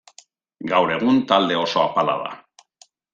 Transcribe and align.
Gaur 0.71 0.93
egun 0.95 1.19
talde 1.31 1.59
oso 1.65 1.83
apala 1.83 2.17
da. 2.23 2.33